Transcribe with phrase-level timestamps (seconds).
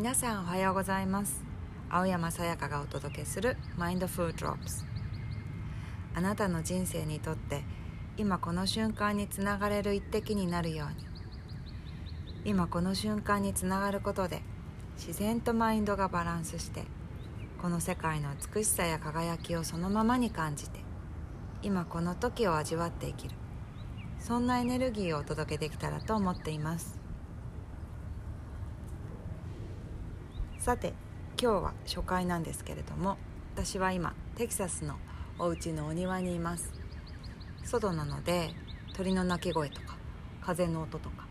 [0.00, 1.44] 皆さんおはようございます。
[1.90, 4.86] 青山さやかがお届けするマインドフードロップス
[6.14, 7.64] あなたの人生にとって
[8.16, 12.50] 今この瞬間につながれる一滴になるように。
[12.50, 14.40] 今この瞬間につながることで
[14.96, 16.84] 自然とマインドがバランスして
[17.60, 20.80] この世界の美しさや輝きをそのままに感じて
[21.60, 23.34] 今この時を味わって生きる。
[24.18, 26.99] そんなエネルギーをお届けできたらと思っています。
[30.70, 30.92] さて
[31.36, 33.18] 今日は初回なんですけれども
[33.56, 34.94] 私は今テキサスの
[35.36, 36.72] お家のお庭にいます。
[37.64, 38.50] 外なので
[38.94, 39.96] 鳥の鳴き声とか
[40.40, 41.26] 風の音とか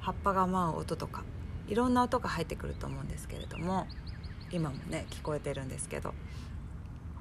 [0.00, 1.22] 葉っぱが舞う音とか
[1.68, 3.86] いろんな音が入ってくると思うんですけれども
[4.50, 6.12] 今もね聞こえてるんですけど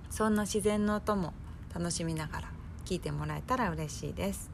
[0.09, 1.35] そんな自然の音も
[1.71, 2.51] 楽しみながら
[2.83, 4.49] 聞いてもらえたら嬉しいです。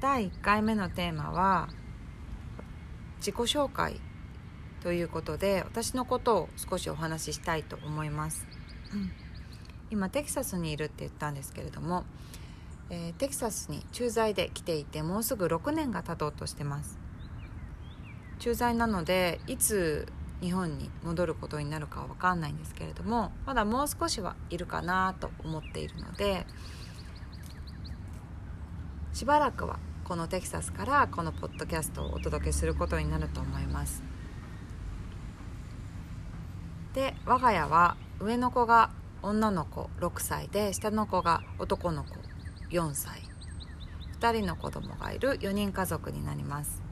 [0.00, 1.68] 第1回目のテーマは
[3.18, 4.00] 自己紹介
[4.82, 8.46] ということで私のことを少しお話ししたいと思います、
[8.92, 9.10] うん、
[9.90, 12.04] 今テキサスにいるって言ったんですけれども、
[12.90, 16.98] えー、テキサスに駐在で来ていてもうすぐ6年が経とうとしてます。
[18.38, 20.06] 駐在なのでいつ
[20.40, 26.46] 日本に戻ることになるかは分かんないんですけれどもまだもう少しはいるかなと思っているので
[29.14, 34.04] しばらくはこのテキサスからこのポッドキャストをお届けすることになると思います。
[36.96, 38.88] で我が家は上の子が
[39.22, 42.16] 女の子6歳で下の子が男の子
[42.70, 43.20] 4歳。
[44.18, 46.82] 2人の子供がいる4人家族になります。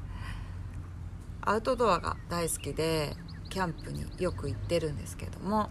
[1.41, 3.16] アウトドアが大好きで
[3.48, 5.70] キャンプによく行ってるんですけども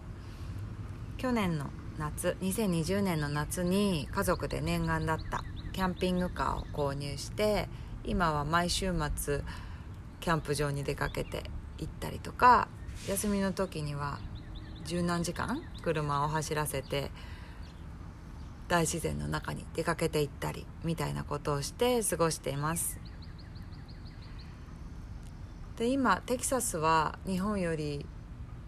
[1.16, 7.68] 去年の夏2020年の夏に家族で念願だったキャンピングカーを購入して
[8.02, 9.42] 今は毎週末
[10.18, 11.44] キャンプ場に出かけて
[11.78, 12.66] 行ったりとか
[13.08, 14.18] 休みの時には
[14.86, 17.10] 十何時間車を走らせて
[18.66, 22.98] 大自然の中に出かけていったりみたいなことをして過ごしています。
[25.76, 28.06] で今テキサスは日本より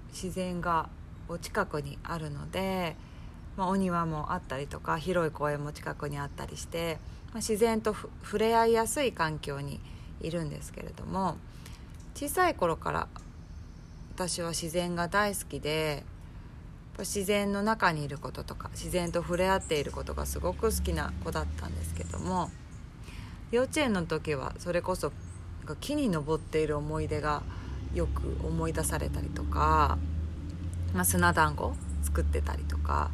[0.09, 0.91] 自然が
[1.29, 2.97] お近くにあるので、
[3.57, 6.99] まあ、お庭もあったりとか広い公園も近くにあったりして、
[7.29, 9.81] まあ、自然と触れ合いやすい環境に
[10.21, 11.37] いるんですけれども
[12.15, 13.09] 小さい頃から
[14.17, 16.03] 私は自然が大好きで
[16.99, 22.51] 自然の中にいることとか自然と触れ合っていることがすごく好きな子だったんですけども
[23.51, 25.13] 幼稚園の時はそれこそ
[25.81, 27.43] 木に登っている思い出が
[27.93, 29.99] よく思い出されたりとか、
[30.95, 33.11] まあ、砂団子作ってたりとか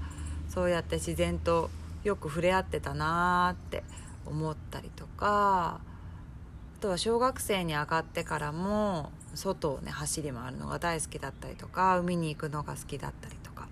[0.49, 1.69] そうやって自然と
[2.05, 3.83] よく触れ合ってたなーって
[4.25, 5.81] 思ったりとか
[6.79, 13.69] あとは小学生に上がってからも外をね走り回るのが大好きだったりとか海に行くのが好きだったりとか。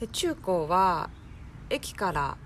[0.00, 1.10] で中高は
[1.70, 2.36] 駅から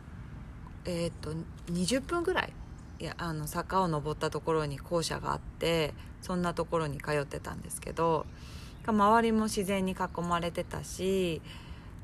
[0.84, 1.32] えっ、と
[1.70, 2.52] 20分ぐらい
[2.98, 8.26] いやあの坂を登ったところに校舎があってそんなところに通ってたんですけど
[8.86, 11.42] 周りも自然に囲まれてたし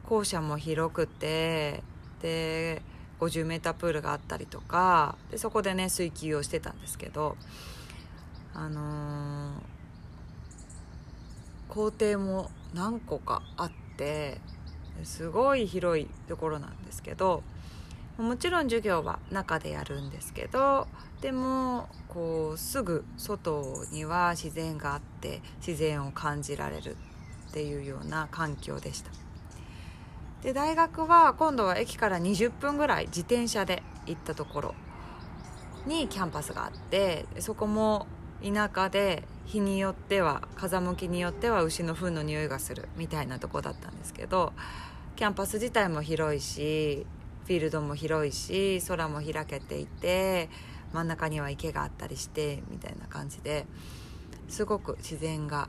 [0.05, 1.83] 校舎も広くて
[2.21, 2.83] で
[3.21, 7.37] 50m プールがあったりとかでそこでね水球をしてたんですけど
[8.61, 14.41] あのー、校庭も何個かあって
[15.05, 17.45] すごい広いところなんですけど
[18.19, 20.89] もちろん授業は中でやるんですけど
[21.21, 26.97] でもこうすぐ外には自然があって自然を感じられる
[27.51, 29.13] っていうような環境でした。
[30.43, 34.75] で大学は今度は駅から20分ぐらい自転車で行ったところ
[35.87, 38.07] にキャンパスがあってそこも
[38.43, 44.53] 田舎で日によっては風向きによっては牛の糞の匂いがするみたいなとこだったんですけど
[45.17, 47.07] キャンパス自体も広いし
[47.47, 50.51] フィールドも広いし空も開けていて
[50.93, 53.67] 真ん中には池があったりしてみたいな感じで
[54.49, 55.69] すごく自然が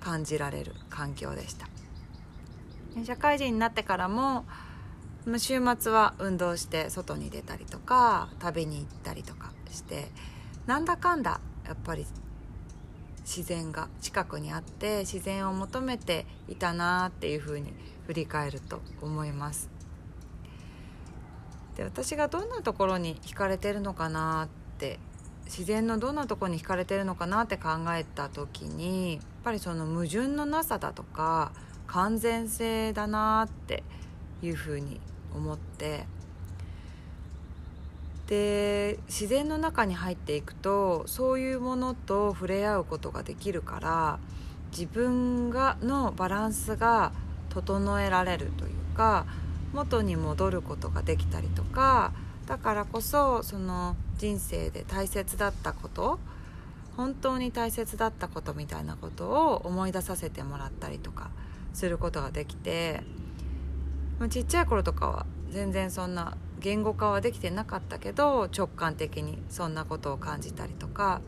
[0.00, 1.68] 感じられる環境でした。
[3.04, 4.44] 社会人になってからも
[5.36, 10.10] 週末は運動して外に出たりとか食べに行ったりとかして
[10.70, 12.06] なんだかんだやっぱり
[13.22, 17.72] 自然が近くにあって自然を求めていたなっていうふうに
[18.06, 19.68] 振り返ると思います。
[21.74, 25.00] で私がどんなところに惹かれてるのかなって
[25.44, 31.50] 自然のどんなところに惹かれてるのかなって考えた時にやっぱりその矛盾のなさだとか
[31.88, 33.82] 完全性だなって
[34.40, 35.00] いうふうに
[35.34, 36.06] 思って
[38.30, 44.18] で自然の中に入っていくとそういうものと触れ合うことができるから
[44.70, 47.12] 自分がのバランスが
[47.48, 49.26] 整えられるというか
[49.72, 52.12] 元に戻ることができたりとか
[52.46, 56.20] だからこそその人生で大切だったこと
[56.96, 61.30] 本当に大切だったことみたいなことを思い出させてもらったりとか
[61.74, 63.02] することができて、
[64.28, 71.20] ちっちゃい頃とかは全然そんな言語化はできてなかったけど直感的にそんなことを感じたりとか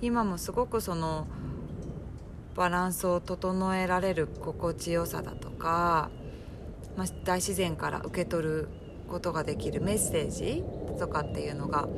[0.00, 1.26] 今もすごくその
[2.56, 6.10] バランスを整えられる心地よさだとか、
[6.96, 8.68] まあ、大自然から受け取る
[9.08, 10.64] ことができるメッセージ
[10.98, 11.88] とかっていうのが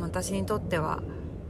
[0.00, 1.02] 私にとっては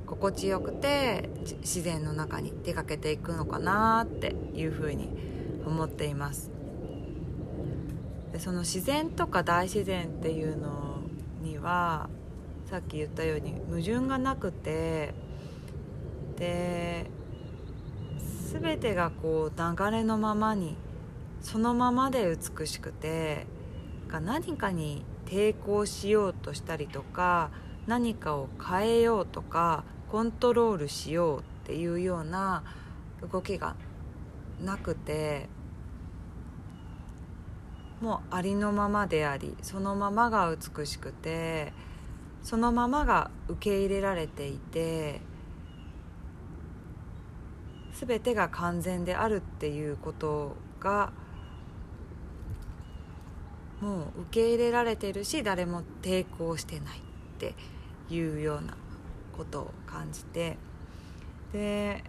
[0.06, 1.28] 心地よくて
[1.60, 5.10] 自然の中に出かけていくのかなっていうふうに
[5.66, 6.55] 思っています。
[8.36, 11.00] でその自然とか大自然っていうの
[11.40, 12.10] には
[12.68, 15.14] さっき言ったように矛盾がなくて
[16.36, 17.06] で
[18.52, 20.76] 全てがこう流れのままに
[21.40, 23.46] そのままで美しくて
[24.10, 27.50] 何かに抵抗しようとしたりとか
[27.86, 32.64] 何かを変えようとかコントロールしようっていうような
[33.32, 33.76] 動きが
[34.62, 35.48] なくて
[38.00, 41.72] もうありのままでありそのままが美しくて
[42.42, 45.20] そのままが受け入れられていて
[47.92, 51.12] 全てが完全であるっていうことが
[53.80, 57.00] もう受け入れられてるし誰も抵抗してないっ
[57.38, 57.54] て
[58.10, 58.76] いうような
[59.36, 60.56] ことを感じて
[61.52, 62.04] で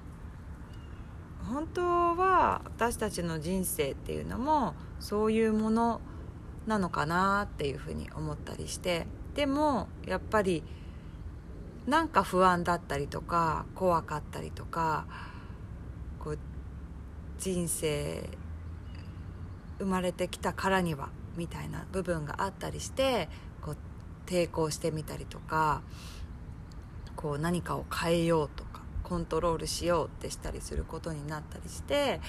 [1.49, 6.01] 本当は私たちの人生っていうのもそういうもの
[6.65, 10.63] なのかなっていうふうに思ったりしてでもやっぱり
[11.85, 15.07] なんか不安だったりとか怖かったりとか
[16.19, 16.39] こう
[17.39, 18.29] 人生
[19.79, 23.29] 生まれてきたからにはみたいな部分があったりして
[23.61, 23.77] こう
[24.25, 25.81] 抵抗してみたりとか
[27.15, 32.19] こう何かを変えようとかコントロールしようってしたりすることになったりして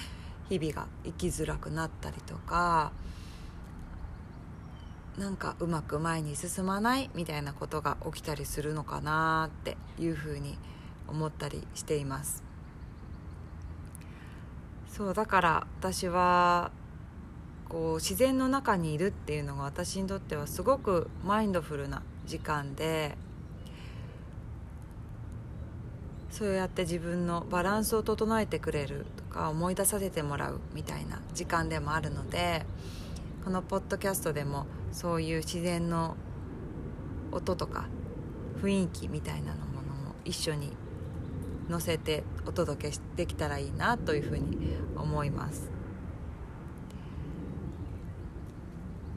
[0.48, 2.92] 日々が生きづらくなったりとか
[5.18, 10.56] なんかうまく前に進まないみたいなことが起きたりするのかなっていうふうに
[11.08, 12.44] 思ったりしています。
[14.88, 16.70] そうだから私は
[17.68, 23.16] こう自然の中にいるっていうのが私にとってはすごくマインドフルな時間で
[26.30, 29.06] そうやって自分のバランスを整えてくれる
[29.38, 32.66] か思い出させてもらうみたいな時間でもあるので
[33.44, 36.16] このポッドキャストでもそういう自然の
[37.30, 37.86] 音とか
[38.60, 40.72] 雰囲気みたいなものも一緒に
[41.68, 45.70] 乗せてお届けできたらいいなというふうに思います。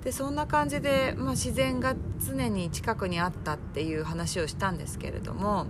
[0.03, 5.67] でそんな感じで、まあ、自然が常に近くにあったっていう話をしたんですけれども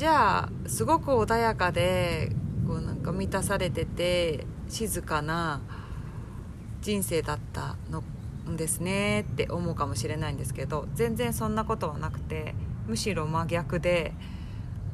[0.00, 2.32] じゃあすごく穏やかで
[2.66, 5.60] こうなんか満たされてて静かな
[6.80, 8.02] 人生だったの
[8.56, 12.54] ですねって思うかもしれないんですけど全然そんなことはなくて
[12.86, 14.14] むしろ真逆で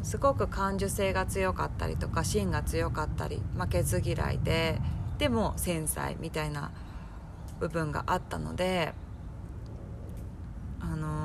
[0.03, 4.81] すごく感受性が強かったりとか芯が強かったり負けず嫌いで
[5.19, 6.73] でも繊細みたいな
[7.61, 8.93] 部分があったので
[10.81, 11.16] あの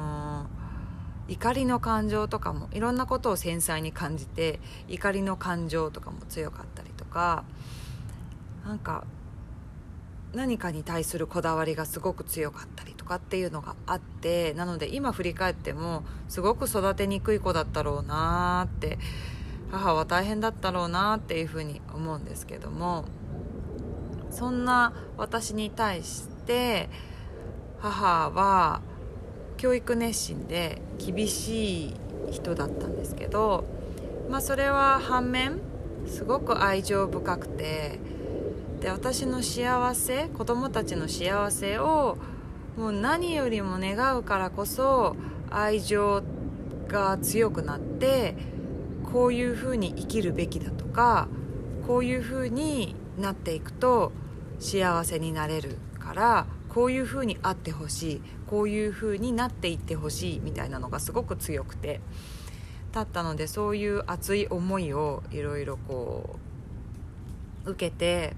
[1.32, 4.60] 怒りの感情とかもいろんなことを繊細に感じて
[4.90, 7.46] 怒りの感情とかも強かったりとか
[8.66, 9.06] なんか
[10.34, 19.00] 何かに対するこだわりがすごく強かったりとかっていうのがあってなので今振り返ってもすごく育てにくい子だったろうなって
[19.72, 23.06] 母は大変だったろうなっていうふうに思うんですけども
[24.32, 26.90] そんな私に対して
[27.80, 28.82] 母は
[29.62, 31.94] 教育熱心で厳しい
[32.32, 33.63] 人だったんですけど、
[34.27, 35.60] まあ、それは反面
[36.08, 38.00] すごく愛情深くて
[38.80, 42.18] で私の幸せ子供たちの幸せを
[42.75, 45.15] もう何よりも願うからこそ
[45.51, 46.24] 愛情
[46.88, 48.36] が強くなって
[49.13, 51.27] こういうふうに生きるべきだとか
[51.86, 54.12] こういうふうになっていくと
[54.58, 62.01] 幸せになれるからこういうふうにあってほしいこういうふうになっていってほしいみたいなのがすごく強くて。
[62.92, 66.38] だったのでそういう熱い思いをいろいろこ
[67.66, 68.36] う受けて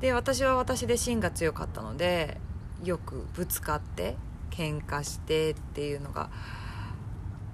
[0.00, 2.38] で私は私で芯が強かったので
[2.82, 4.16] よくぶつかって
[4.50, 6.30] 喧嘩してっていうのが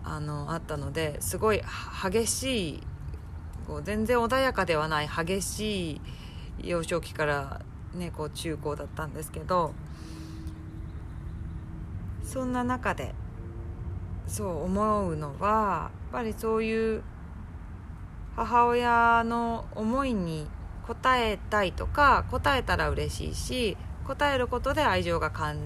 [0.05, 1.63] あのあったのですごい
[2.03, 2.83] 激しい
[3.67, 6.01] こう全然穏やかではない激しい
[6.63, 7.61] 幼少期から、
[7.95, 9.73] ね、こう中高だったんですけど
[12.23, 13.15] そんな中で
[14.27, 17.03] そう思うのはやっぱりそういう
[18.35, 20.47] 母親の思いに
[20.89, 23.77] 応えたいとか応えたら嬉しいし
[24.09, 25.59] 応えることで愛情がかん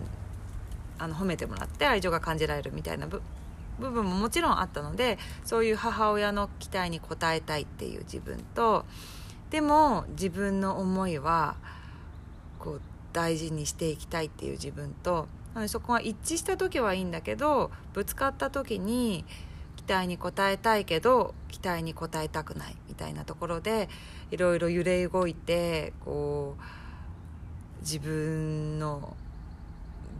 [0.98, 3.20] あの褒めてもらって愛情が感じられるみたいな部
[3.78, 8.84] 分ももちろんあったのでそういう母親の期待に応えたいっていう自分と
[9.50, 11.56] でも自分の思いは
[12.60, 12.80] こう
[13.12, 15.26] 大事にしていきたいっていう自分と
[15.66, 19.24] そこが一致した時はいいんだけどぶつかった時に
[19.76, 23.88] 期待に応えたいけど期待に応えたくないみたいなところで
[24.30, 29.16] いろいろ揺れ動いてこう自分の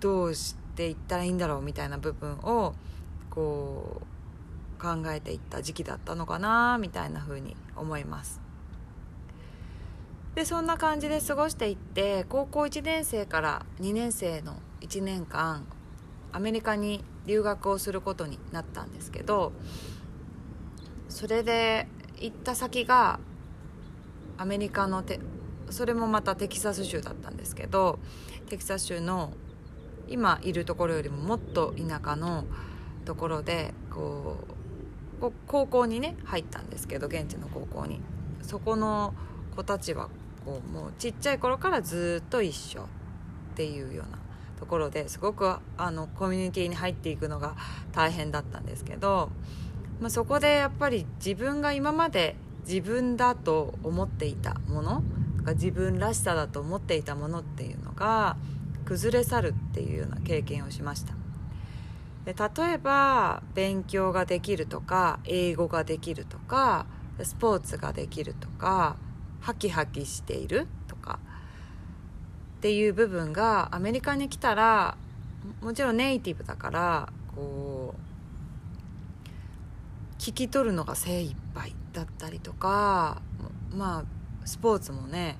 [0.01, 2.75] どうしていったらいいんだろうみたいな部分を
[3.29, 8.50] こう考えていった時期だったのかなみたいな風に思います。
[10.41, 15.67] でそんな感じで過ごしていって高校1年生から2年生の1年間
[16.33, 19.53] アメリカに留学をすることになったんですけど
[21.11, 21.89] それで
[22.21, 23.21] 行った先が
[24.39, 25.21] アメリカのて
[25.69, 27.99] それもまたテキサス州だったんですけど
[28.49, 29.35] テキサス州の
[30.09, 32.47] 今いるところよりももっと田舎の
[33.05, 34.39] ところでこ
[35.21, 38.01] う高校にね入ったんですけど現地の高校に。
[38.41, 39.13] そこの
[39.55, 40.09] 子たちは
[40.45, 42.85] こうもうちっちゃい頃からずっと一緒っ
[43.57, 44.19] ていうような
[44.59, 47.57] ところですごくあのコミュニティに入っていくのが
[47.93, 49.31] 大変だったんですけど、
[50.01, 55.03] まあ、そこでやっぱり自分が今まで自分だと思っていたもの
[55.55, 58.37] 自分らしさだと思っていたものっていうのが
[58.85, 61.15] 崩れ去るっていうような経験をしました。
[62.25, 66.87] で例えば勉強ができるとか英語ができるとか
[67.23, 68.97] スポーツができるとか
[69.41, 71.19] ハキハキしているとか
[72.59, 74.97] っていう部分がアメリカに来たら
[75.63, 78.11] もちろんネイティブだからこう
[80.21, 83.23] 聞き取るのが精一杯だったりとか
[83.75, 85.39] まあスポーツもね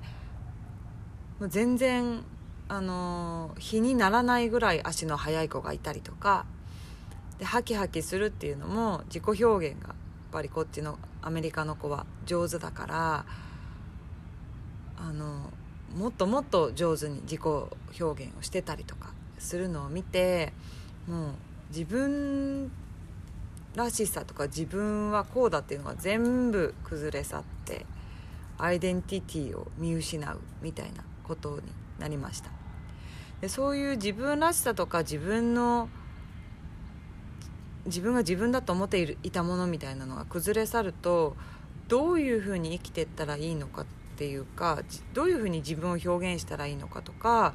[1.39, 2.23] もう全然
[2.67, 6.45] あの日にならないぐらい足の速い子がいたりとか
[7.37, 9.97] でハキハキするっていうのも自己表現がやっ
[10.31, 13.25] ぱりこっちのアメリカの子は上手だから
[15.01, 15.51] あの
[15.95, 20.53] もっともっと上手に自己表現をしてたりとかするのを見て
[21.07, 21.33] もう
[21.69, 22.71] 自分
[23.75, 27.85] らしさとか自分はこうだっていうのが全部崩れ去って
[28.57, 31.63] アイデンティティを見失うみたいなことに
[31.97, 32.51] なりました。
[33.39, 35.89] でそういう自分らしさとか自分の
[37.85, 41.35] 自分が自分だと思っているいたものみたいなのが崩れ去ると
[41.87, 47.53] どういうふうに生きていったらいいのかってっていうかどういうふうに自分を表現したらいいのかとか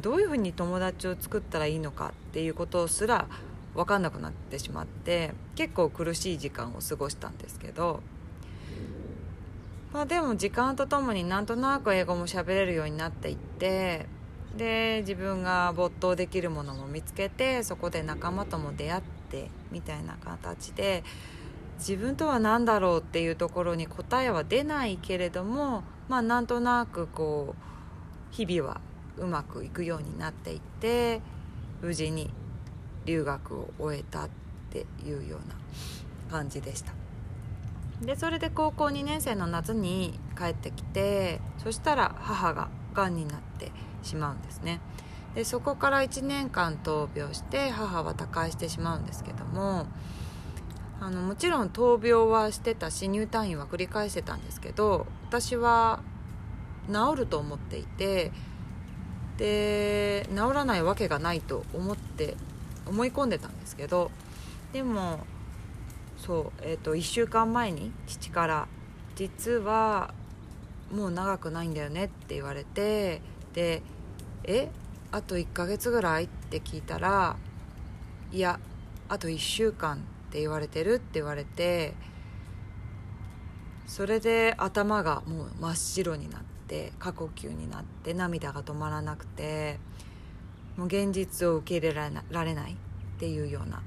[0.00, 3.28] どういうふうに友達を作ったらいいのかっていうことすら
[3.74, 8.02] 分かんなくなってしまって結構苦しい時間を過ごしたんですけど。
[9.92, 14.06] まあでも時間とともになんとなく英語も喋れるようになっていって
[14.56, 21.04] で自分が没頭できるものも見つけてそこで仲間とも出会ってみたいな形で
[21.78, 28.80] 自分とは何だろうっていうところに答えは出ないけれどもまあなんとなくこう日々は
[29.18, 31.20] うまくいくようになっていって
[31.80, 32.30] 無事に
[33.04, 34.28] 留学を終えたっ
[34.70, 35.56] ていうような
[36.30, 36.92] 感じでした。
[38.00, 43.70] でそれで高校2年生の夏に帰ってきてそしたら母ががんになって
[44.02, 44.80] しまうんですね。
[45.34, 49.86] でそこから1年間闘病して母は他界してしまうんですけども
[51.02, 56.00] あのもちろん闘病はしてたし入退院は繰り返してたんですけど私は
[56.86, 58.30] 治ると思っていて
[59.36, 62.36] で治らないわけがないと思って
[62.86, 64.12] 思い込んでたんですけど
[64.72, 65.18] でも
[66.18, 68.68] そう、えーと、1週間前に父から
[69.16, 70.14] 「実は
[70.94, 73.22] もう長くないんだよね」って言われて
[73.54, 73.82] で
[74.44, 74.70] 「え
[75.10, 77.34] あと1ヶ月ぐらい?」って聞いたら
[78.30, 78.60] 「いや
[79.08, 79.98] あと1週間
[80.32, 81.92] って言われてる」って言われて
[83.86, 89.78] それで頭がもう真っ白になって過呼吸になって涙が止まらなくて
[90.78, 92.76] もう現実を受け入れられないっ
[93.18, 93.82] ていうような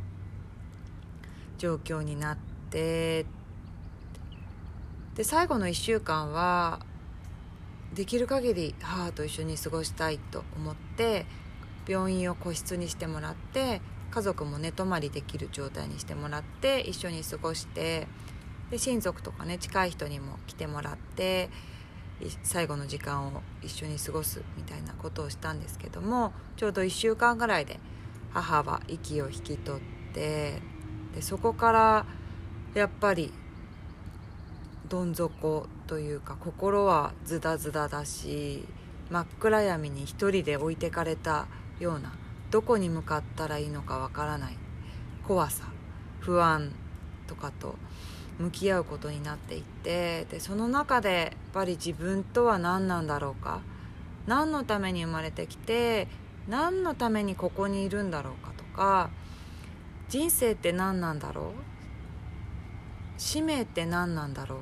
[1.58, 2.38] 状況になっ
[2.70, 3.26] て
[5.16, 6.80] で最後の1週間は
[7.96, 11.26] できる限り母と一緒に過ごしたいと思って
[11.88, 13.82] 病院を個室にしてもらって
[14.16, 18.08] 家族も寝泊まりできる状態にしてもらって一緒に過ごして
[18.72, 21.50] で親族とかね近い人にも来てもらって
[22.42, 27.78] 最後の時間を一緒に過ごすみたいなことをしたんですけどもちょうど1週間ぐらいで
[28.32, 30.62] 母は息を引き取って
[31.14, 32.06] でそこから
[32.74, 33.34] やっぱり
[34.88, 38.64] どん底というか心はズタズタだし
[39.10, 41.48] 真っ暗闇に一人で置いてかれた
[41.82, 42.14] ような
[42.52, 44.58] どこに向かったらいいのかわからない。
[45.28, 45.66] 怖さ
[46.20, 46.72] 不安
[47.28, 47.76] とかと
[48.38, 53.62] 向き合うことになっていってでその中でやっぱり自分とは何なんだろうか？
[54.28, 56.08] 何のために生まれてきて
[56.48, 59.10] 何のためにここにいるんだろうかとか
[60.10, 61.54] 人生って何なんだろう？
[63.18, 64.60] 使命って何なんだろう？
[64.60, 64.62] っ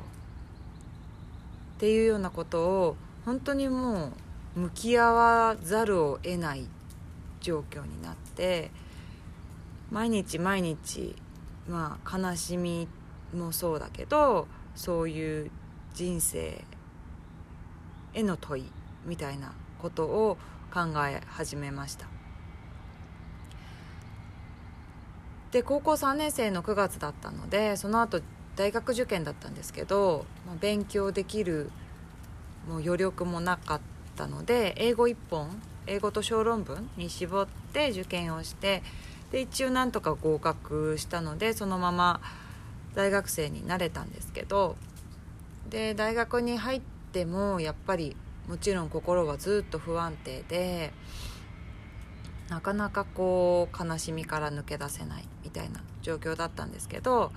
[1.79, 4.13] ていうようなことを本当にも
[4.55, 6.67] う向き合わざるを得ない
[7.43, 8.71] 状況になって
[9.91, 11.15] 毎日毎日
[11.69, 12.87] まあ悲しみ
[13.35, 15.51] もそうだけどそういう
[15.93, 16.63] 人生
[18.15, 18.71] への問い
[19.05, 20.37] みたいなことを
[20.73, 22.07] 考え始めました。
[25.51, 28.21] で高校3年生の9月だったのでその後
[28.55, 31.69] 大学受験だったんですけど、まあ、勉強できる
[32.67, 33.81] もう余力もなかっ
[34.15, 38.83] たので英語1本英語と小論文に絞って受験をして
[39.31, 42.21] で一応なんとか合格したのでそのまま
[42.95, 44.75] 大学生になれたんですけど
[45.69, 48.15] で大学に入ってもやっぱり
[48.47, 50.93] もちろん心はずっと不安定で
[52.49, 57.31] なかなかこう悲しみから抜け出せないみたいな状況だったんですけど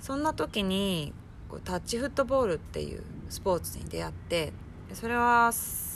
[0.00, 1.12] そんな時に
[1.64, 4.52] タッチフットボールっていうスポーツに出会って
[4.94, 5.52] それは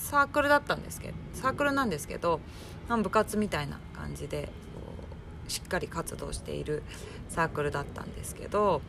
[0.07, 2.41] サークルだったんですけどサークルなんですけど
[2.89, 4.49] 部活みたいな感じで
[5.49, 6.85] しっかり活動している
[7.29, 8.83] サークルだったんですけど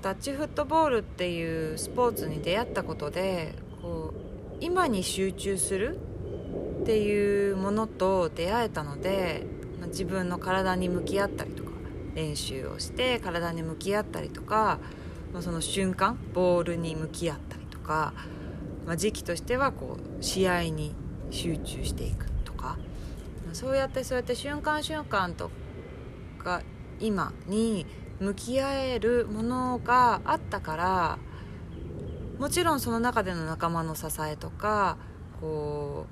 [0.00, 5.98] タッチフットボールっていうスポーツに出会ったことでこう今に集中する
[6.82, 9.44] っていうものと出会えたので
[9.88, 11.70] 自分の体に向き合ったりとか
[12.14, 14.78] 練習をして体に向き合ったりとか
[15.40, 18.14] その瞬間ボールに向き合ったりとか、
[18.88, 20.94] まあ、時期としてはこう試合に
[21.30, 22.78] 集中していくとか。
[23.46, 25.50] まそうやってそうやって瞬間瞬間と
[26.38, 26.62] か
[26.98, 27.86] 今に
[28.18, 31.18] 向き合えるものがあったから
[32.38, 34.96] もちろんその中での仲間の支えとか
[35.40, 36.06] こ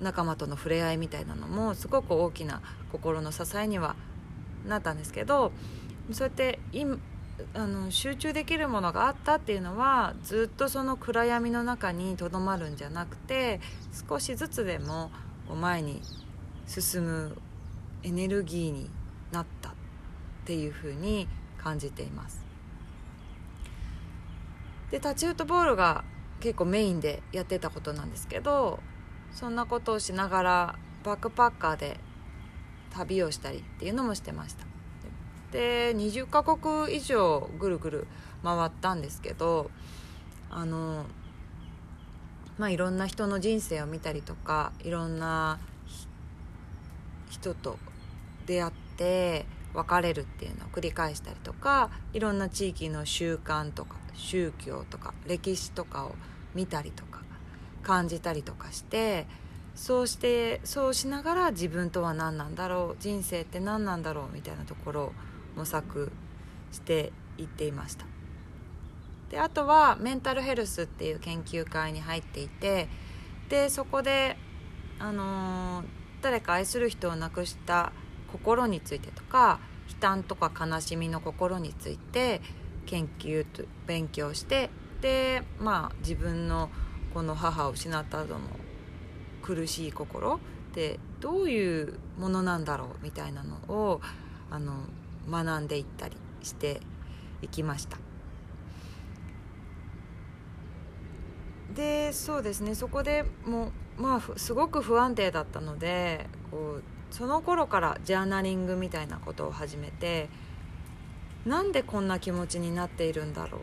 [0.00, 3.94] う仲間との触れ合いみたいなのもすごく大きな心の支えには
[4.66, 5.52] なったんですけど
[6.12, 6.60] そうやって
[7.54, 13.60] あの集中できるものがあったっていうのはずっとその暗闇の中にとどまるんじゃなくて
[14.08, 15.10] 少しずつでも
[15.60, 16.02] 前に
[16.66, 17.36] 進む
[18.02, 18.90] エネルギーに
[19.32, 19.72] なったっ
[20.44, 22.44] ていうふうに感じています。
[24.90, 26.04] でタチフットボールが
[26.40, 28.80] 結構メインでやってたことなんですけど
[29.32, 32.00] そんなことをしながらバックパッカーで
[32.90, 34.77] 旅をしたりっていうのもしてました。
[35.52, 38.06] で20カ国以上ぐるぐる
[38.42, 39.70] 回ったんですけど
[40.50, 41.04] あの
[42.58, 45.58] まあいろんな人の人生を見たりとかいろんな
[47.30, 47.78] 人と
[48.46, 56.14] 出会って別れるっていうのを繰り返したりとかいろんな地域の習慣とか宗教とか歴史とかを
[56.54, 57.20] 見たりとか
[57.82, 59.26] 感じたりとかして
[59.74, 65.12] そうしてそうしながら自分とは何なんだろう人生って何なんだろうみたいなところを
[65.58, 66.12] 模索
[66.70, 68.06] していっていました。
[69.30, 72.88] であとはメンタルヘルスっていう研究会に入っていて
[73.50, 74.38] でそこで、
[74.98, 75.84] あのー、
[76.22, 77.92] 誰か愛する人を亡くした
[78.32, 82.40] 心についてとか悲嘆とか悲しみの心について
[82.86, 84.70] 研究と勉強して
[85.02, 86.70] でまあ自分の
[87.12, 88.40] この母を失った後の
[89.42, 90.38] 苦しい心っ
[90.72, 94.00] てどういうものなんだろうみたいなのを
[94.50, 94.84] あの
[95.30, 96.80] 学んでいったりして
[97.42, 97.98] いきました。
[101.74, 102.74] でそうですね。
[102.74, 110.28] そこでもうまあすごく不安定だったのでこうその頃からジャーナリングみたいなことを始めて
[111.46, 113.60] なんでこんな気持ちになっているんだろ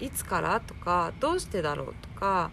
[0.00, 0.04] う？
[0.04, 0.60] いつから？
[0.60, 1.94] とかどうしてだろう？
[2.02, 2.50] とか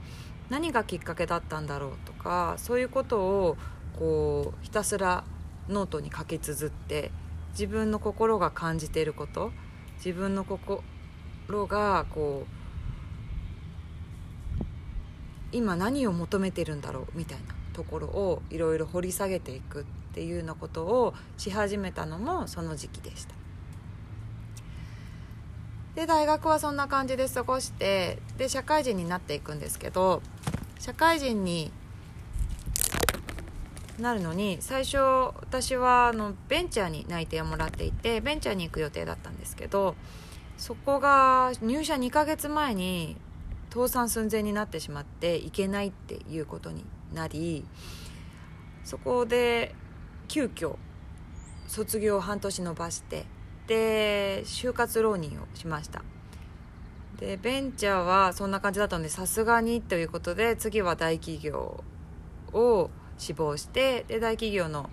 [0.50, 1.92] 何がきっかけだったんだろう？
[2.06, 3.58] とかそういうことを
[4.00, 5.26] こうひたすら
[5.68, 7.12] ノートに書き綴って
[7.58, 9.52] 自分の心が感じていること
[9.96, 10.84] 自分の心
[11.65, 12.58] がこう
[15.52, 23.34] 今何を求めてるんだろうみたいなところをいろいろ掘り下げていくっていうようなことをし始めたのもその時期でした。
[25.96, 30.22] で大学はそんな感じで過ごしてで社会人になっていくんですけど
[30.78, 31.72] 社会人に
[34.00, 39.96] なるのに最初私はあのベンチャーに内定をもらっていてベンチャーに行く予定だったんですけど
[40.58, 43.18] そこが入社2ヶ月前に
[43.72, 47.66] 倒産寸前になってしまっていけないっていうことになり
[48.84, 49.76] そこで
[50.28, 50.76] 急遽
[51.68, 53.26] 卒業を半年延ばして
[53.68, 56.02] で就活浪人をしました。
[57.20, 61.84] でベンチャーはそんな感じだったのでさすがにということで次は大企業
[62.54, 64.89] を志望してで大企業の、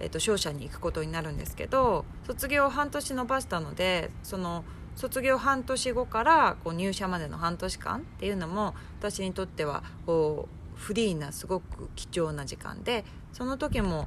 [0.00, 4.64] えっと、商社に行くことになるんですけど卒業を半年延ばしたのでその
[4.96, 14.06] 卒業半年後からこう入社までの半年間っていうのも私にとってはこうフリーなすごく貴重な時間でその時も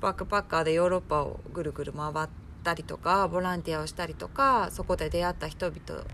[0.00, 2.28] バックパッカーでヨーロッパをぐるぐる回っ
[2.62, 6.04] たりとかボランティアをしたりとかそこで出会った人々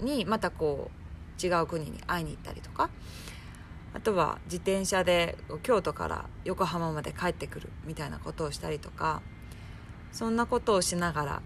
[0.00, 2.90] にまたこう違う国に会いに行ったりとか
[3.94, 9.22] あとは自転車で京都から横浜まで帰ってくるみたいなことをしたりとか
[10.10, 11.42] そんなことをしながら、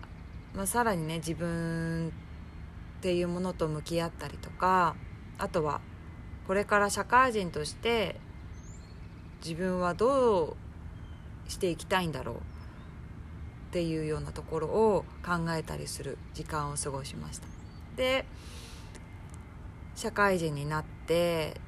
[0.54, 4.96] まあ、さらにね自分っていうものと向き合ったりとか
[5.36, 5.80] あとは
[6.46, 8.18] これから社会人として
[9.44, 10.56] 自分はど
[11.48, 12.40] うしていきたいんだろうっ
[13.70, 17.46] ていうようなところを考えたりする時間を過ごしました。
[17.96, 18.24] で
[19.94, 21.60] 社会人になって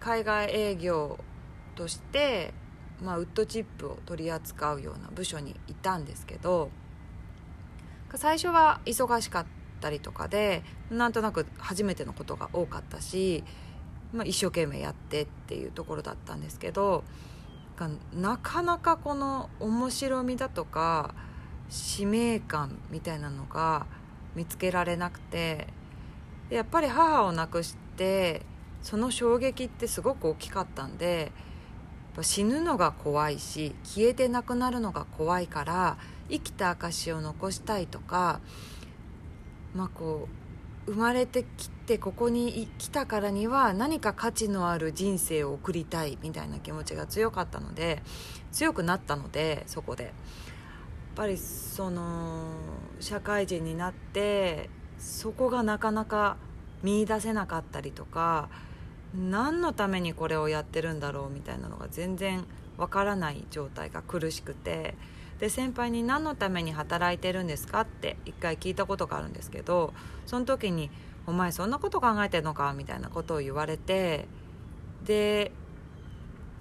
[0.00, 1.18] 海外営業
[1.76, 2.52] として、
[3.02, 6.70] まあ、ウッドチップを取り扱うような部署にいたんですけど
[8.14, 9.46] 最初は忙しかっ
[9.80, 13.44] たりとかでなんとなく初めてのことが多かったし、
[14.12, 17.04] まあ、一生懸命やってっていうところだったんですけど
[18.12, 21.14] なかなかこの面白みだとか
[21.70, 23.86] 使命感みたいなのが
[24.34, 25.68] 見つけられなくて
[26.50, 28.42] やっぱり母を亡くして
[28.82, 31.32] その衝撃ってすごく大きかったんで
[32.22, 35.96] 死ぬのが怖いし消えてなくなるのが怖いから
[36.28, 38.40] 生きた証を残したいとか
[39.74, 40.28] まあこ
[40.86, 48.02] う生まれてきてここに来たからには何か価値のある人生を送りたいみたいな気持ちが強かったので
[48.50, 50.04] 強くなったのでそこで。
[50.04, 50.10] や
[51.14, 52.44] っぱりその
[53.00, 56.36] 社会人になってそこがなかなか
[56.82, 58.48] 見いだせなかったりとか
[59.14, 62.44] 何のためにこれをやってるんだろうみたいなのが全然
[62.76, 64.94] わからない状態が苦しくて
[65.38, 69.92] で先輩に何のために働いてるんですかって一回聞いたことがあるんですけど
[70.26, 70.90] その時に
[71.26, 74.28] 「お前そんなこと考えてんのか?」みたいなことを言われて
[75.04, 75.52] で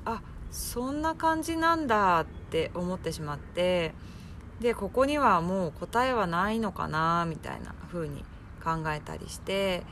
[0.05, 3.93] あそんな感じなんだって思ってしまって
[4.59, 8.23] でここにはもう答えはないのかなみたいな風に
[8.63, 9.83] 考えたりして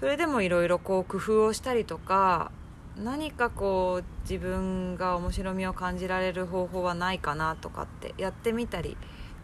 [0.00, 2.50] それでもいろいろこう工夫をしたりとか
[2.96, 8.96] 何かこう自分が面白みを感じられる方法はないかなとかってやってみたり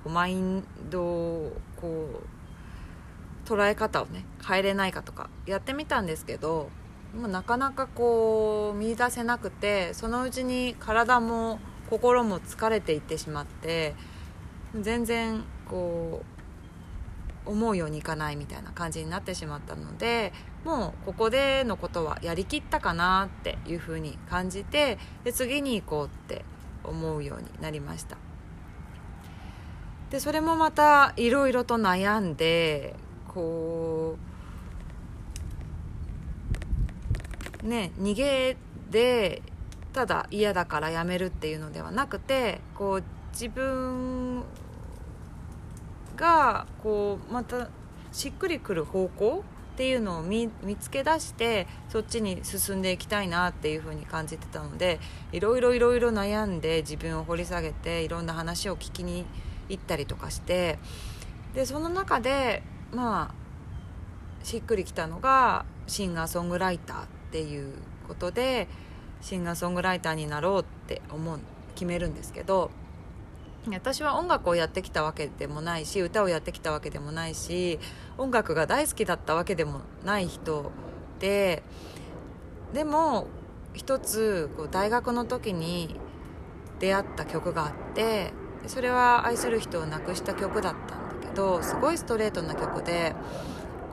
[0.06, 2.22] マインドをこ
[3.46, 6.70] う捉え方をね変えれないかとかやってみたんですけど
[7.14, 13.94] もうなかなかこう見出せなくてそのうちに体も心も疲れていってしまって
[14.80, 16.35] 全然こう
[17.46, 20.32] 思うようにいかないみたいな感じになってしまったので
[20.64, 26.44] もうここでのことはやりきったかなっていうふうに感じてで次に行こうって
[26.84, 28.16] 思うようになりました。
[30.10, 32.94] でそれもまたいろいろと悩んで
[33.28, 34.16] こ
[37.64, 38.56] うね逃げ
[38.90, 39.42] で
[39.92, 44.44] ただ嫌だからやめるっていうのではなくてこう自分
[46.16, 47.68] がこうまた
[48.12, 50.50] しっくりくる方向っていうのを見
[50.80, 54.98] つけ出してそっちに進んでいきたいなっていうふうに感じてたので
[55.32, 59.26] いろいろいろいろ悩んで自分を掘り下げていろんな話を聞きに
[59.68, 60.78] 行ったりとかして
[61.54, 67.74] でその中でまあしっくりきたのがシンガーソングライターっていう
[68.08, 68.68] ことで
[69.20, 71.38] シンガーソングライターになろうって思う
[71.74, 72.70] 決めるんですけど
[73.74, 77.80] 私は音楽をやってきたわけでもないし歌をやってきたわけでもないし
[78.16, 80.70] 音楽が大好きだったわけでもない人
[81.18, 81.62] で
[82.72, 83.26] でも
[83.74, 85.96] 一つこう大学の時に
[86.78, 88.32] 出会った曲があって
[88.66, 93.14] それは愛する人を亡くした曲だったんだけどすごいストレートな曲で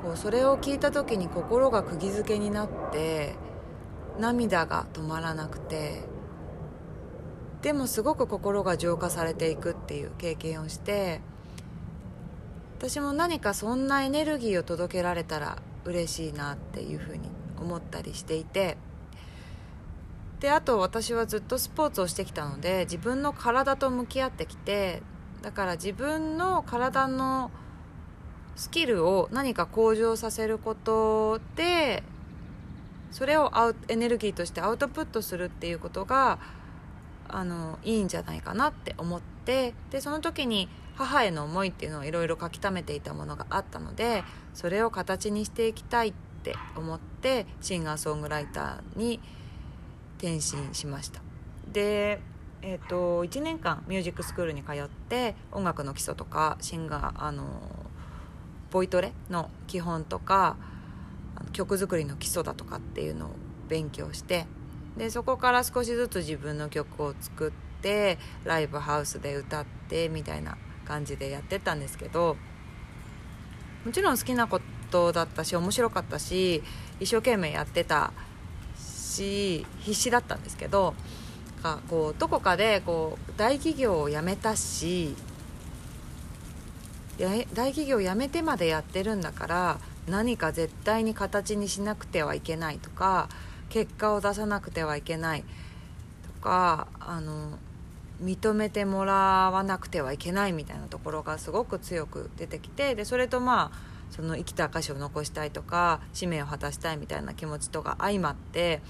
[0.03, 3.35] こうそれを聴いた時に心が釘付けになって
[4.19, 6.03] 涙が止まらなくて
[7.63, 11.21] でもすごく心が浄化されていくっていう経験をして
[12.77, 18.77] 私も何かそんなエネルギーを届けられたら嬉しいなっていうふうに思ったりしていて
[20.41, 25.01] であと私はずっとスポーツをしてきたので自分の体と向き合ってきて
[25.41, 27.49] だから自分の体の
[28.57, 32.03] スキルを何か向上させることで
[33.11, 36.39] それをアウエネルギーとしてアウトプットするっていうことが
[37.27, 49.19] あのいいんじゃないかなって思ってでその時に母への思いっていうのをいろいろ書き溜めていたものがあったのでそれを形にしていきたいって思ってシンガーソングライターに
[50.17, 51.21] 転身しました。
[51.71, 52.21] で
[52.65, 57.43] えーと、1年間ミュージックスクールに通って音楽の基礎とかシンガーあの
[58.71, 60.55] ボイトレの基本とか
[61.51, 63.29] 曲作りの基礎だとかっていうのを
[63.67, 64.45] 勉強して
[64.97, 72.37] でそこから少しずつ自分の曲を作ってライブハウスで歌ってみたいな感じでやってたんですけど
[73.85, 76.63] もちろん好きなことだったし面白かったし
[76.99, 78.13] 一生懸命やってた
[78.77, 80.93] し必死だったんですけど
[81.63, 85.15] かこうどこかでこう大企業を辞めたし
[87.17, 93.29] 大企業辞めてまでやってるんだから何か絶対に形にしなくてはいけないとか
[93.73, 95.41] 結果を出さなくてはいけない。
[95.41, 97.57] とかあの
[98.21, 103.77] 認めてもらわなくてはいけないみたいなところがすごく強く出てきてでそれとまあ
[104.11, 108.81] その生きた証を残したいとか使命を果たしたいみたいな気持ちとか相まって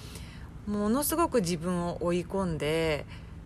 [0.67, 3.06] ものすごく自分を追い込んで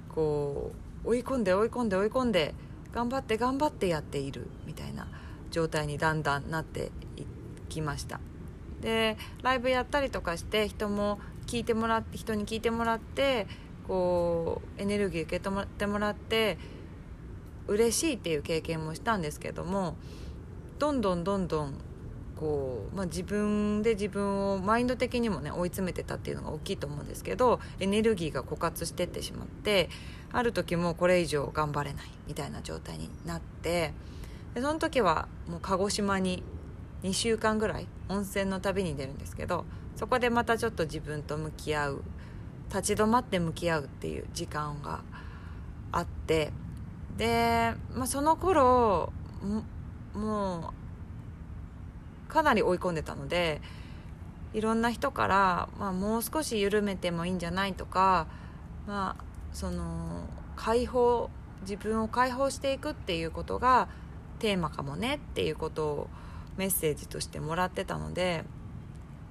[0.09, 0.71] こ
[1.05, 2.55] う追い込んで追い込んで追い込んで
[2.93, 5.07] 頑張って頑張ってやっているみたいな
[5.51, 7.23] 状態にだんだんなってい
[7.69, 8.19] きました。
[8.81, 13.47] でライブやったりとかして人も聞いてもらって人に聞いてもらって
[13.87, 16.57] こうエネルギー受け止めてもらって
[17.67, 19.95] 嬉しいっていう経験もしたんですけども
[20.79, 21.73] どんどんどんどん
[22.37, 29.89] こう、まあ、自分で自分をマインド的にもね追い詰めてたっていうのが大きいと思うんですけどエネルギーが枯渇してってしまって
[30.31, 33.93] ある時もこれ以上頑張れないみたいな状態になって
[34.53, 36.43] でその時はもう鹿児島に
[37.03, 42.03] 2週間ぐらい温泉の旅に出るんですけどそこでまたちょっと自分と向き合う
[42.69, 45.01] 立ち止まって向き合うっていう時間が
[45.91, 46.51] あって
[47.17, 49.11] で、まあ、その頃
[50.13, 50.73] も
[52.27, 53.61] うかなり追い込んでたので
[54.53, 58.27] いろんな人から、まあ、もう少し緩めてもいいんじゃないとか、
[58.87, 61.29] まあ、その解放
[61.61, 63.87] 自分を解放していくっていうことが
[64.39, 66.07] テーマかもねっていうことを
[66.57, 68.43] メッセージとしてもらってたので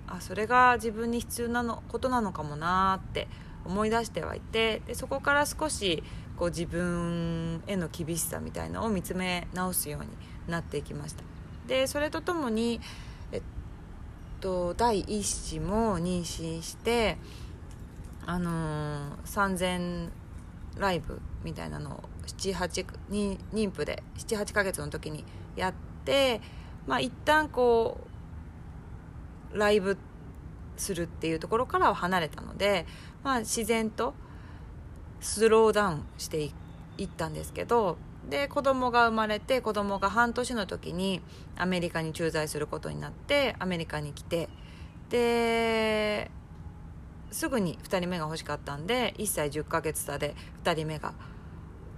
[0.07, 3.29] あそれが自分に必要なのことなのかもなって
[3.65, 6.03] 思い出してはいてでそこから少し
[6.37, 10.09] こう自分への厳しさみたいなのを見つめ直すように
[10.49, 11.25] なっていきました。
[11.67, 12.81] でそれとともに、
[13.33, 13.43] えっ
[14.41, 17.19] と、第一子も妊娠して
[18.25, 20.11] あのー、3000
[20.79, 25.25] ライブみたいなのを78妊婦で78ヶ月の時に
[25.57, 26.41] やって
[26.87, 27.99] まあ一旦こ
[29.53, 29.97] うライブ
[30.77, 32.87] するっていうところからは離れたので、
[33.25, 34.15] まあ、自然と
[35.21, 36.51] スローダウンして
[36.99, 37.97] いったんですけど
[38.29, 41.21] で子供が生まれて子供が半年の時に
[41.57, 44.49] アメリカに駐在することになってアメリカに来て
[45.11, 46.31] で
[47.31, 51.15] すぐに2人目が欲しかったんで1歳10ヶ月差で2人目が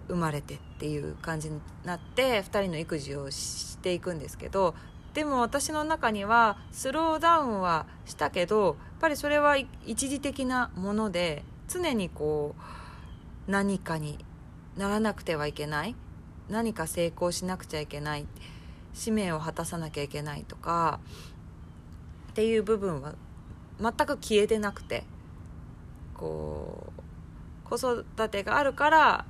[0.09, 4.75] 生まれてっていう感じになって2人の育児をしていくんですけど
[5.15, 12.55] でも私の中にはスローダウンはしたけどやっぱりそれは一時的なもので常にこ
[13.47, 14.19] う何かに
[14.77, 15.95] ならなくてはいけない
[16.49, 18.27] 何か成功しなくちゃいけない
[18.95, 21.01] 使命を果たさなきゃいけないとか
[22.31, 23.15] っていう部分は
[23.81, 25.05] 全く消えてなくて
[26.15, 26.93] こ
[27.67, 29.25] う子育てがあるから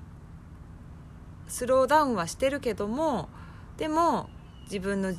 [1.49, 3.29] スローダウンはしてるけども
[3.77, 4.29] でも
[4.65, 5.15] 自分の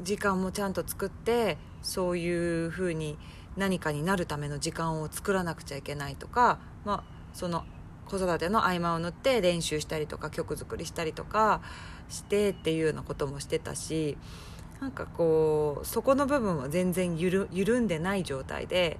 [0.00, 3.18] 時間もちゃんと作ってそういうふうに
[3.56, 7.64] 何かになるための時間を作らなくちゃいけないとか、まあ、その
[8.06, 11.60] 子育ての合間を縫って練習したりとか曲作りしたりとか
[12.08, 14.16] してっていうようなこともしてたし
[14.80, 18.98] なんかこうそこの部分は全然緩緩んでない状態で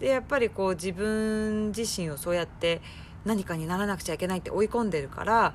[0.00, 2.80] でやっぱりこう自分自身をそうやって
[3.24, 5.54] 何かにならなくちゃいけないって追い込んでるから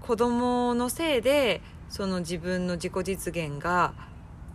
[0.00, 3.92] 子供のせいでその自分の自己実現が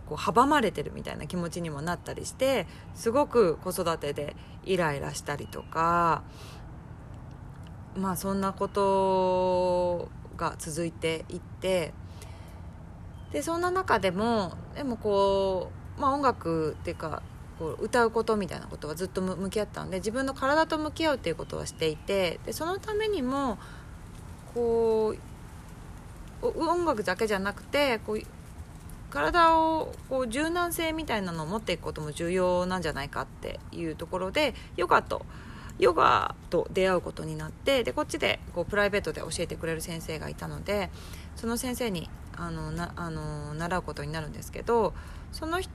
[0.06, 6.22] こう阻まれてるみたいな気持ちにもなったりしてすごく子育てでイライラしたりとか
[7.96, 11.92] まあそんなことが続いていって
[13.32, 17.22] でそんな中でもでもこう、まあ、音楽っていうか
[17.58, 23.58] こう歌うことみたいなことはずっと向き合ったんで自分の体と向き合うっていうことはしていてでそのためにも
[24.54, 25.14] こ
[26.42, 28.22] う音楽だけじゃなくてこう
[29.10, 35.24] 体をこう柔軟性みたいなのを持っていくことも重要なんじゃないかっていうところでヨガと
[35.78, 40.90] ヨガと出会うことになってでこっちでこうプライベートで教えてくれる先生がいたので
[41.36, 44.94] その先生にあのなあの習うことになるんですけど
[45.32, 45.70] その人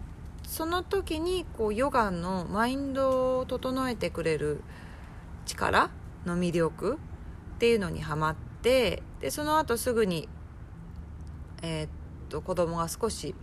[0.51, 4.61] その時にこうヨガのマインドを整えてくれる
[5.45, 5.89] 力
[6.25, 6.99] の魅力
[7.55, 10.27] っていうのにはまってでその後すぐに、
[11.61, 11.89] えー、っ
[12.27, 13.33] と子供が少し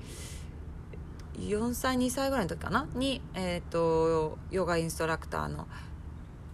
[1.39, 2.87] 4歳2歳ぐらいの時かな？
[2.95, 5.67] に、えー、っとヨガインストラクターの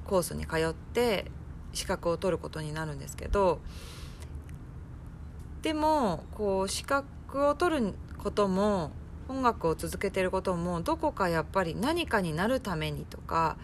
[0.06, 1.32] コースに通って
[1.72, 3.60] 資格を取ることになるんですけど
[5.62, 8.92] でもこう資格を取ることも
[9.28, 13.56] 音楽を続けてることもどこかやっぱり何かになるためにとか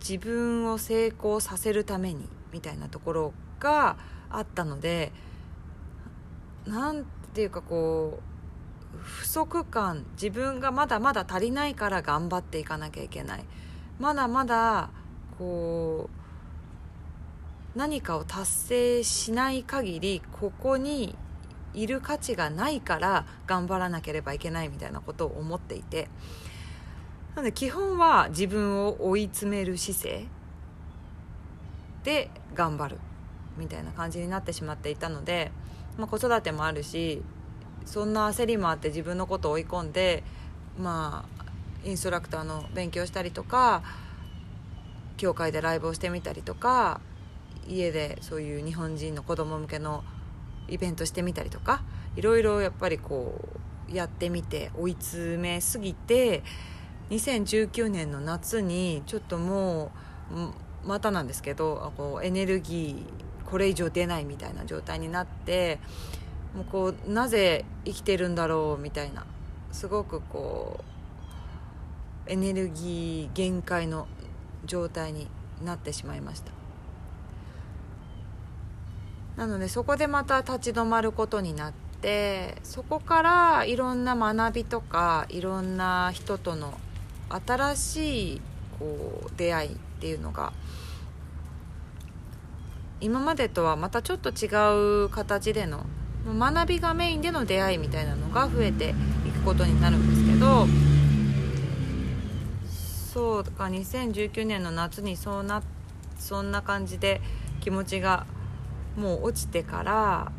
[0.00, 3.96] 自分を成功させるためにみたいなところが
[4.30, 5.12] あったので
[6.66, 13.44] 何ていうかこう不足感自分がまだまだ足りないから頑張っていかなきゃいけない。
[13.98, 14.90] まだまだ
[15.38, 16.08] こ
[17.74, 21.16] う何かを達成しない限りここに
[21.74, 26.08] いる価値がないから頑張らなければいけないみたいなことを思っていて。
[27.34, 30.26] なので基本は自分を追い詰める姿勢
[32.02, 32.98] で頑張る
[33.56, 35.52] みたいな感じになってしまっていたので、
[35.96, 37.22] まあ、子育てもあるし
[37.84, 40.24] そんな焦りもあって自分のことを追い込んで
[40.78, 41.44] まあ
[41.84, 43.82] インストラクターの勉強したりとか
[45.16, 47.00] 教会でライブをしてみたりとか
[47.68, 50.02] 家でそういう日本人の子供向けの
[50.70, 51.82] イベントしてみたりとか
[52.16, 53.40] いろいろやっぱりこ
[53.88, 56.42] うやってみて追い詰めすぎて
[57.10, 59.90] 2019年の夏にちょっとも
[60.84, 65.80] うまたなんですけどこうエネルギーこれ以上出ないみたいな状態になって
[66.54, 69.26] もうこうなぜ生きてるんだろうみたいな
[69.72, 70.84] すごくこ
[72.26, 74.06] うエネルギー限界の
[74.64, 75.28] 状態に
[75.64, 76.59] なってしまいました。
[79.40, 86.78] なのでそこでまた立ち止まることになってそこからいろんな学びとかいろんな人との
[87.30, 88.40] 新しい
[88.78, 90.52] こう出会いっていうのが
[93.00, 95.86] 今までとはまたちょっと違う形での
[96.26, 98.90] 学びがメインでの出会いみたいなのが増えて
[99.26, 100.66] いくことになるんですけど
[103.14, 105.62] そうか2019年の夏にそうな
[106.18, 107.22] そんな感じで
[107.62, 108.26] 気持ちが
[108.96, 110.32] もう落ちてから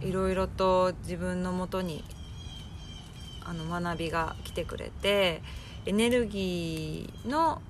[0.00, 2.04] いろいろと自分のもとに
[3.44, 5.42] あの学びが来てくれて
[5.86, 7.62] エネルギーの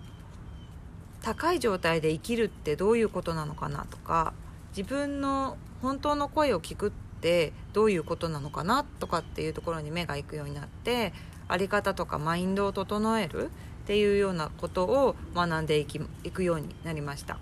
[1.23, 4.33] 高い状態で生きるってどういうことなのかなとか
[4.77, 11.13] 自分の本当の声を聞くってどういうことなのかなとかっていうところに目がいくようになって
[11.49, 13.51] 在り方とかマインドを整えるっ
[13.87, 17.39] ていうようなことを学んでいきいくようになりました。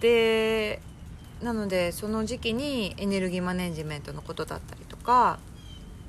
[0.00, 0.80] で
[1.42, 5.38] なのでその時期にエネルギーマネジメントのことだったりとか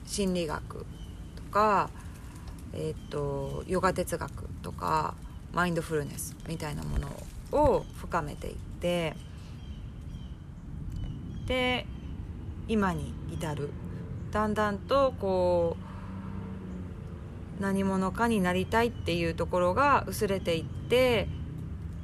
[0.06, 0.86] 心理学
[1.36, 1.90] とか、
[2.74, 5.16] えーと、ヨガ哲学とか
[5.54, 7.08] マインドフルネスみたいなもの
[7.52, 9.16] を深めていって
[11.48, 11.86] で
[12.68, 13.70] 今に至る。
[14.32, 15.78] だんだんとこ
[17.60, 21.30] う何者かになりたいっていうところが薄れていって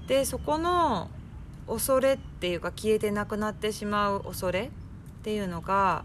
[0.07, 1.09] でそこの
[1.67, 4.69] 恐れっていうか消えてなくなってしまう恐れっ
[5.23, 6.03] ていうのが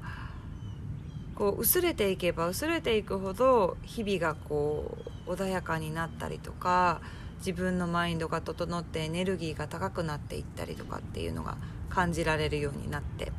[1.34, 4.96] こう薄れていけば薄れていくほど日々がこ
[5.26, 7.00] う穏やかになったりとか
[7.38, 11.56] 自分のマインドが整ってエネルギーが高くなっていったりとかっていうのが
[11.90, 13.32] 感じられるようになって。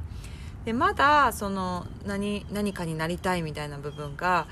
[0.66, 4.48] でまだその何何かになりたいみたいな部分が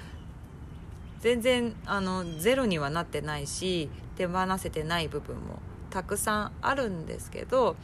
[1.20, 5.60] 全然あのゼロにはなってないし手放せてない部分も
[5.96, 7.78] たくさんあるんですけど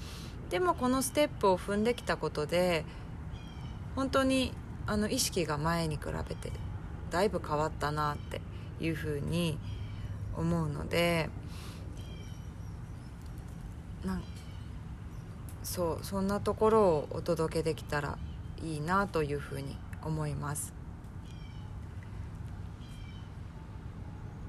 [0.49, 2.83] でもこのステップを踏んできたことで
[3.95, 4.51] 本当に
[4.85, 6.51] あの意識が前に比べて
[7.09, 8.41] だいぶ変わったなって
[8.81, 9.57] いうふうに
[10.35, 11.29] 思うので
[14.03, 14.23] なん
[15.63, 18.17] そうそんなところをお届けできたら
[18.61, 20.80] いいなというふうに思います。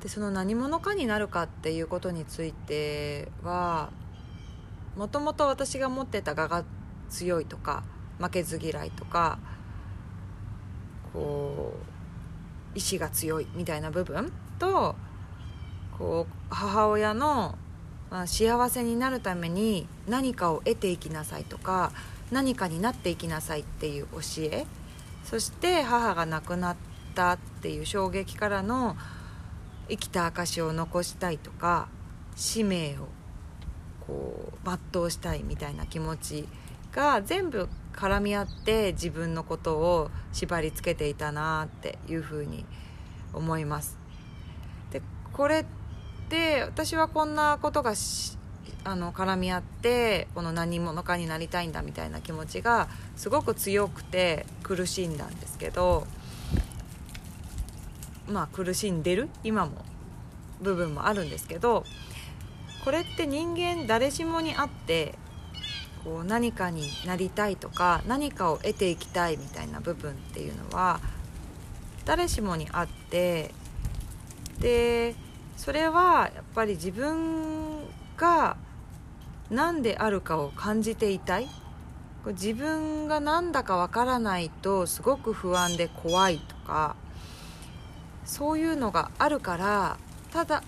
[0.02, 3.90] でその何者かになるかっていうことについては
[4.96, 6.64] もともと私が持ってた我が
[7.08, 7.84] 強いとか
[8.18, 9.38] 負けず嫌いとか
[11.12, 11.74] こ
[12.74, 14.96] う意志が強いみたいな部分と
[15.96, 17.56] こう母親の、
[18.10, 21.92] まあ、幸せになるために何かを得ていきなさいとか
[22.32, 24.18] 何かになっていきなさいっていう教
[24.50, 24.66] え
[25.24, 26.76] そして母が亡くなっ
[27.14, 28.96] たっていう衝撃からの
[29.92, 31.88] 生きた証を残したいとか
[32.34, 33.08] 使命を
[34.06, 36.48] こう全うしたいみたいな気持ち
[36.92, 42.64] が全部絡み合って自分のことを縛りつけていたなっていうふうに
[43.34, 43.98] 思います。
[44.92, 45.02] で
[45.34, 45.64] これっ
[46.30, 47.92] て私はこんなことが
[48.84, 56.06] あの絡み合ってこの何者かになりたいんだみたいな気持ちがすごく強くて苦しんだんですけど
[58.28, 59.28] まあ苦しんでる？
[59.44, 59.84] 今も
[60.60, 61.84] 部分もあるんですけど
[62.84, 65.18] これって人間誰しもにあって
[66.04, 71.00] こう何かになりたいとか何かを得ていきたいみたいな部分っていうのは
[72.04, 73.52] 誰しもにあって
[74.58, 75.14] で
[75.56, 77.84] それはやっぱり自分
[78.16, 78.56] が
[79.50, 81.48] 何であるかを感じていたい。
[82.24, 86.94] 自分が何だかわからないとすごく不安で怖いとか
[88.32, 89.98] そういうのがあるから
[90.32, 90.62] ただ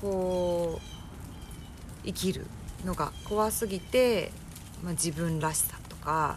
[0.00, 2.46] こう生きる
[2.84, 4.30] のが怖すぎて
[4.84, 6.36] まあ、自分らしさとか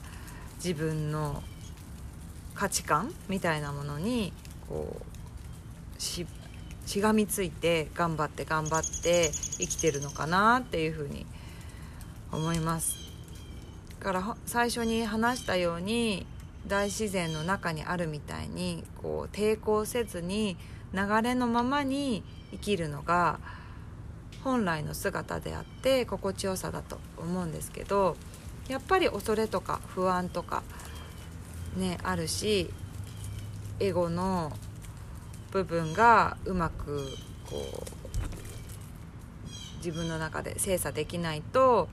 [0.64, 1.44] 自分の
[2.56, 4.32] 価値観みたいなものに
[4.70, 4.96] こ
[5.98, 6.26] うし
[6.86, 11.26] しがみついて頑張って頑張って生きてるのかなっていうふうに
[12.32, 12.96] 思います。
[14.00, 16.26] から最初に話したように
[16.68, 20.58] 大自然の中にあるみたいにこう抵抗せずに
[20.94, 23.40] 流れのままに生きるのが
[24.44, 28.16] 本来の姿であって心地よさだと思うんですけど
[28.68, 30.64] やっぱり恐れとか不安とか
[31.76, 32.70] ねあるし
[33.80, 34.52] エゴの
[35.52, 37.08] 部分がうまく
[37.50, 37.98] こう
[39.78, 41.88] 自分の中で精査できないと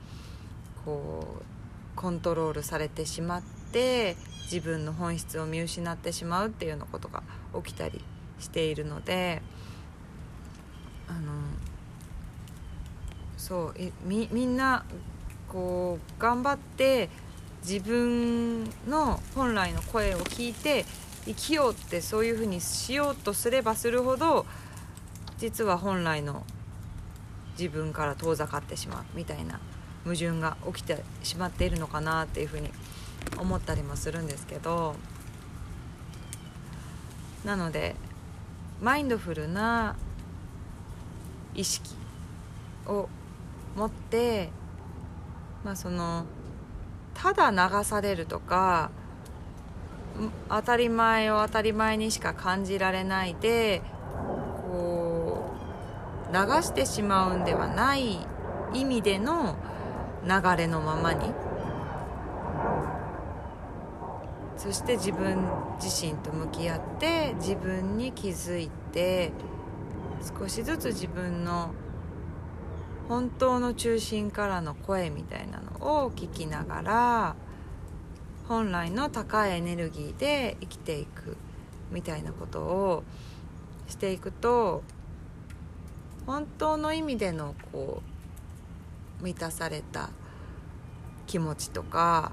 [0.83, 1.43] こう
[1.95, 7.23] コントロールされてしまって自分の本質を見失ってしまうっていうようなことが
[7.63, 8.01] 起きたり
[8.39, 9.41] しているので
[11.07, 11.19] あの
[13.37, 14.85] そうみみんな
[15.47, 17.09] こう頑張って
[17.63, 20.85] 自分の本来の声を聞いて
[21.25, 24.45] 生きようってそういうふうにしようとすればするほど
[25.39, 26.43] 実は本来の
[27.57, 29.59] 自分から遠ざかってしまうみたいな
[30.03, 32.69] 矛盾が起きてしまっているのかなっていうふうに
[33.37, 34.95] 思ったりもするんですけど
[37.43, 37.95] なので
[38.81, 39.95] マインドフルな
[41.53, 41.95] 意識
[42.85, 43.07] を
[43.75, 44.49] 持って
[45.63, 46.25] まあその
[47.13, 48.91] ただ流されるとか
[50.49, 53.81] 当たり前を当たり前にしか感じられないで
[54.69, 55.55] こ
[56.31, 58.19] う流してしまうんではない
[58.73, 59.55] 意味での
[60.23, 61.31] 流れのままに
[64.65, 65.37] そして自分
[65.79, 69.31] 自身と向き合って自分に気づいて
[70.39, 71.69] 少しずつ自分の
[73.07, 77.35] 本当の中心からの声みたいなのを聞きながら
[78.47, 81.37] 本来の高いエネルギーで生きていく
[81.91, 83.03] みたいなことを
[83.87, 84.81] していくと
[86.25, 88.01] 本当の意味でのこ
[89.21, 90.09] う満たされた
[91.27, 92.31] 気持ちとか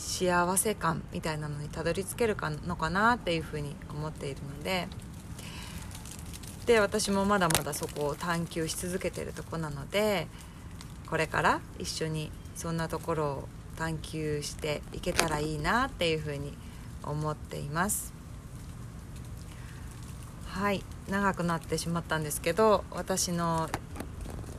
[0.00, 4.88] 幸せ感みたいなのにたどり着けるかのかなっていうふうに思っているので。
[6.66, 10.28] で私もまだまだそこを探求し続けてるとこなので
[11.08, 16.52] これから一緒にそんなところを探求していけたらいいなっていうふうに
[17.02, 18.12] 思っています
[20.46, 23.68] はい長くなってしまったんですけど私の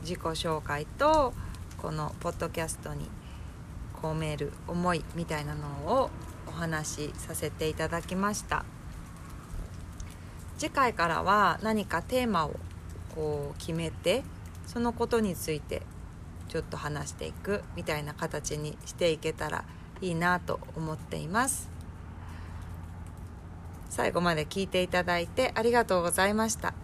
[0.02, 1.32] 自己紹介と
[1.80, 3.08] このポッドキャストに
[4.02, 6.10] 込める思いみたいなのを
[6.46, 8.64] お話しさせていただきました。
[10.58, 12.54] 次回からは何かテーマを
[13.14, 14.22] こう決めて
[14.66, 15.82] そのことについて
[16.48, 19.64] ちょっと話していくみたいな形にしていけたら
[20.00, 21.70] いいなと思っています。
[23.88, 26.74] 最後まで聞いていただいてありがとうございました。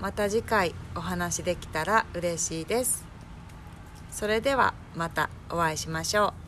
[0.00, 3.04] また次回お話できたら嬉しいです。
[4.10, 6.41] それではまたお会いしましょう。